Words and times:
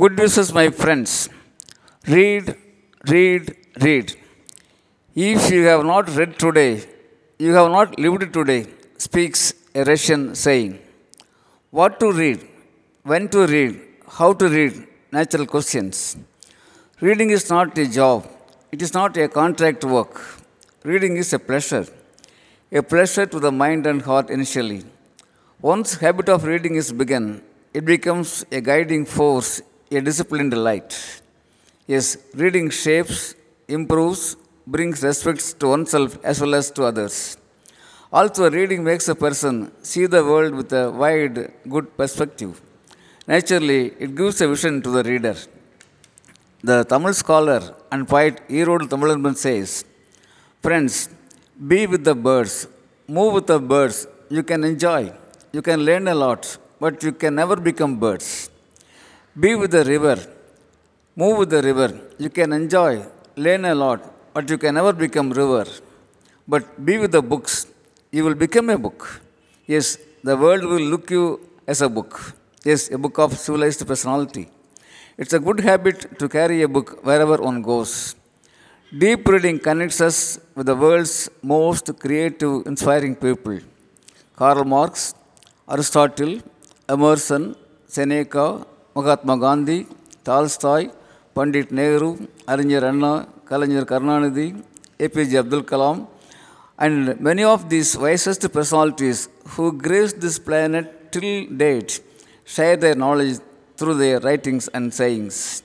Good 0.00 0.18
wishes, 0.18 0.52
my 0.58 0.70
friends. 0.70 1.28
Read, 2.08 2.46
read, 3.06 3.54
read. 3.80 4.06
If 5.14 5.50
you 5.52 5.64
have 5.64 5.84
not 5.90 6.08
read 6.16 6.38
today, 6.38 6.82
you 7.38 7.52
have 7.52 7.70
not 7.70 7.98
lived 8.04 8.32
today, 8.32 8.66
speaks 8.96 9.52
a 9.74 9.84
Russian 9.84 10.22
saying. 10.34 10.78
What 11.70 12.00
to 12.00 12.10
read, 12.10 12.40
when 13.02 13.28
to 13.34 13.46
read, 13.46 13.72
how 14.18 14.32
to 14.32 14.48
read, 14.48 14.72
natural 15.12 15.44
questions. 15.44 16.16
Reading 17.00 17.30
is 17.30 17.50
not 17.50 17.76
a 17.76 17.86
job, 17.86 18.26
it 18.72 18.80
is 18.80 18.94
not 18.94 19.18
a 19.18 19.28
contract 19.28 19.84
work. 19.84 20.14
Reading 20.82 21.18
is 21.18 21.32
a 21.34 21.38
pleasure, 21.38 21.86
a 22.72 22.82
pleasure 22.82 23.26
to 23.26 23.38
the 23.38 23.52
mind 23.52 23.86
and 23.86 24.02
heart 24.02 24.30
initially. 24.30 24.82
Once 25.60 25.94
habit 26.06 26.30
of 26.30 26.44
reading 26.44 26.74
is 26.74 26.90
begun, 26.90 27.42
it 27.74 27.84
becomes 27.84 28.44
a 28.50 28.60
guiding 28.60 29.04
force, 29.04 29.62
a 29.90 30.00
disciplined 30.00 30.54
light. 30.56 30.92
Yes, 31.86 32.16
reading 32.34 32.70
shapes, 32.70 33.34
improves, 33.68 34.36
brings 34.66 35.02
respect 35.02 35.58
to 35.60 35.68
oneself 35.68 36.18
as 36.24 36.40
well 36.40 36.54
as 36.54 36.70
to 36.70 36.84
others. 36.84 37.36
Also, 38.12 38.50
reading 38.50 38.82
makes 38.82 39.08
a 39.08 39.14
person 39.14 39.54
see 39.82 40.06
the 40.06 40.22
world 40.24 40.54
with 40.54 40.72
a 40.72 40.90
wide, 40.90 41.52
good 41.68 41.96
perspective. 41.96 42.60
Naturally, 43.26 43.92
it 43.98 44.14
gives 44.14 44.40
a 44.40 44.48
vision 44.48 44.80
to 44.82 44.90
the 44.90 45.02
reader. 45.02 45.36
The 46.62 46.84
Tamil 46.84 47.12
scholar 47.12 47.74
and 47.92 48.08
poet 48.08 48.40
Erode 48.48 48.88
Tamilanban 48.88 49.36
says, 49.36 49.84
Friends, 50.62 51.10
be 51.68 51.86
with 51.86 52.04
the 52.04 52.14
birds, 52.14 52.66
move 53.06 53.34
with 53.34 53.46
the 53.46 53.58
birds, 53.58 54.06
you 54.30 54.42
can 54.42 54.64
enjoy, 54.64 55.12
you 55.52 55.60
can 55.60 55.80
learn 55.80 56.08
a 56.08 56.14
lot, 56.14 56.56
but 56.80 57.02
you 57.02 57.12
can 57.12 57.34
never 57.34 57.56
become 57.56 57.96
birds. 57.98 58.50
Be 59.42 59.56
with 59.56 59.72
the 59.72 59.84
river, 59.84 60.16
move 61.16 61.38
with 61.38 61.50
the 61.50 61.60
river, 61.60 61.88
you 62.18 62.30
can 62.30 62.52
enjoy, 62.52 63.04
learn 63.34 63.64
a 63.64 63.74
lot, 63.74 64.00
but 64.32 64.48
you 64.48 64.56
can 64.56 64.76
never 64.76 64.92
become 64.92 65.30
river. 65.32 65.66
But 66.46 66.84
be 66.86 66.98
with 66.98 67.10
the 67.10 67.20
books, 67.20 67.66
you 68.12 68.22
will 68.22 68.36
become 68.36 68.70
a 68.70 68.78
book. 68.78 69.20
Yes, 69.66 69.98
the 70.22 70.36
world 70.36 70.62
will 70.62 70.86
look 70.92 71.10
you 71.10 71.40
as 71.66 71.82
a 71.82 71.88
book. 71.88 72.34
Yes, 72.64 72.92
a 72.92 72.98
book 72.98 73.18
of 73.18 73.36
civilized 73.36 73.84
personality. 73.84 74.48
It's 75.18 75.32
a 75.32 75.40
good 75.40 75.58
habit 75.58 76.16
to 76.20 76.28
carry 76.28 76.62
a 76.62 76.68
book 76.68 77.04
wherever 77.04 77.36
one 77.38 77.60
goes. 77.60 78.14
Deep 78.96 79.26
reading 79.26 79.58
connects 79.58 80.00
us 80.00 80.38
with 80.54 80.66
the 80.66 80.76
world's 80.76 81.28
most 81.42 81.90
creative, 81.98 82.64
inspiring 82.66 83.16
people. 83.16 83.58
Karl 84.36 84.64
Marx, 84.64 85.12
Aristotle, 85.68 86.40
Emerson, 86.88 87.56
Seneca, 87.88 88.64
Mahatma 88.94 89.36
Gandhi, 89.36 89.86
Tolstoy, 90.24 90.90
Pandit 91.34 91.70
Nehru, 91.72 92.16
Arignar 92.46 92.84
Anna, 92.84 93.26
Kalaignar 93.44 93.84
Karunanidhi, 93.84 94.62
APJ 94.98 95.38
Abdul 95.40 95.64
Kalam, 95.64 96.06
and 96.78 97.20
many 97.20 97.44
of 97.44 97.68
these 97.68 97.96
wisest 97.96 98.52
personalities 98.52 99.28
who 99.48 99.72
graced 99.72 100.20
this 100.20 100.38
planet 100.38 101.12
till 101.12 101.46
date 101.46 102.00
share 102.44 102.76
their 102.76 102.94
knowledge 102.94 103.38
through 103.76 103.94
their 103.94 104.20
writings 104.20 104.68
and 104.68 104.92
sayings. 104.92 105.62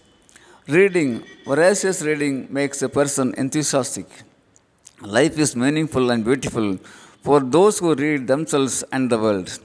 Reading, 0.67 1.23
voracious 1.45 2.01
reading, 2.01 2.47
makes 2.49 2.81
a 2.81 2.89
person 2.89 3.33
enthusiastic. 3.37 4.07
Life 5.01 5.37
is 5.39 5.55
meaningful 5.55 6.11
and 6.11 6.23
beautiful 6.23 6.77
for 7.23 7.39
those 7.39 7.79
who 7.79 7.95
read 7.95 8.27
themselves 8.27 8.83
and 8.91 9.09
the 9.09 9.17
world. 9.17 9.59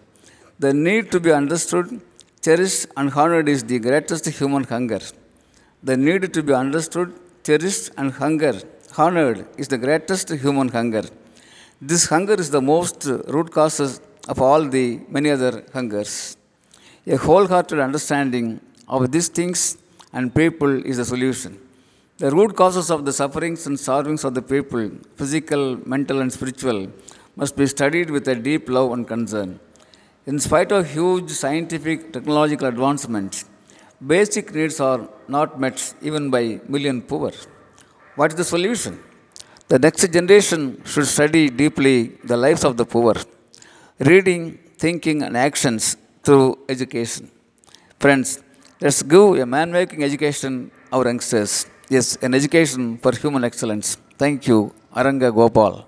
The 0.58 0.72
need 0.72 1.10
to 1.12 1.20
be 1.20 1.32
understood, 1.32 2.00
cherished, 2.44 2.86
and 2.98 3.10
honored 3.20 3.48
is 3.54 3.62
the 3.72 3.78
greatest 3.88 4.26
human 4.38 4.64
hunger. 4.72 5.02
The 5.88 5.96
need 6.06 6.22
to 6.36 6.42
be 6.48 6.54
understood, 6.64 7.08
cherished, 7.46 7.90
and 7.98 8.10
hunger, 8.22 8.54
honored 9.02 9.38
is 9.62 9.68
the 9.74 9.78
greatest 9.86 10.30
human 10.44 10.68
hunger. 10.76 11.04
This 11.90 12.02
hunger 12.12 12.36
is 12.44 12.50
the 12.56 12.62
most 12.72 13.04
root 13.34 13.50
causes 13.58 14.00
of 14.32 14.38
all 14.46 14.62
the 14.76 14.86
many 15.16 15.30
other 15.36 15.52
hungers. 15.76 16.12
A 17.06 17.16
wholehearted 17.16 17.78
understanding 17.86 18.46
of 18.88 19.10
these 19.14 19.28
things 19.28 19.60
and 20.12 20.34
people 20.34 20.72
is 20.90 20.96
the 21.02 21.04
solution. 21.04 21.52
The 22.18 22.30
root 22.30 22.52
causes 22.60 22.90
of 22.94 23.04
the 23.04 23.12
sufferings 23.20 23.66
and 23.66 23.78
sorrowings 23.78 24.22
of 24.28 24.32
the 24.38 24.42
people, 24.42 24.90
physical, 25.16 25.64
mental, 25.94 26.20
and 26.22 26.32
spiritual, 26.32 26.80
must 27.36 27.56
be 27.56 27.66
studied 27.66 28.10
with 28.10 28.26
a 28.28 28.36
deep 28.48 28.68
love 28.68 28.92
and 28.92 29.06
concern. 29.14 29.50
In 30.26 30.38
spite 30.38 30.72
of 30.72 30.90
huge 30.90 31.30
scientific 31.30 32.10
technological 32.10 32.66
advancements, 32.66 33.44
basic 34.12 34.54
needs 34.54 34.80
are 34.80 35.06
not 35.28 35.60
met 35.60 35.76
even 36.00 36.30
by 36.30 36.60
million 36.66 37.02
poor. 37.02 37.30
What 38.16 38.30
is 38.32 38.36
the 38.38 38.44
solution? 38.44 38.98
The 39.68 39.78
next 39.78 40.10
generation 40.10 40.80
should 40.86 41.06
study 41.06 41.50
deeply 41.50 42.12
the 42.24 42.38
lives 42.38 42.64
of 42.64 42.78
the 42.78 42.86
poor, 42.86 43.14
reading, 43.98 44.58
thinking, 44.78 45.22
and 45.22 45.36
actions 45.36 45.98
through 46.22 46.58
education. 46.70 47.30
Friends, 48.00 48.40
let's 48.80 49.02
give 49.02 49.36
a 49.44 49.44
man 49.44 49.72
making 49.72 50.02
education 50.02 50.70
our 50.90 51.04
youngsters. 51.04 51.66
Yes, 51.90 52.16
an 52.22 52.32
education 52.32 52.96
for 52.96 53.12
human 53.12 53.44
excellence. 53.44 53.98
Thank 54.16 54.48
you, 54.48 54.72
Aranga 54.96 55.34
Gopal. 55.34 55.86